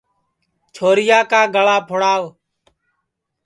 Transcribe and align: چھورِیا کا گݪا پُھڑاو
چھورِیا 0.75 1.19
کا 1.31 1.41
گݪا 1.53 1.77
پُھڑاو 1.87 2.23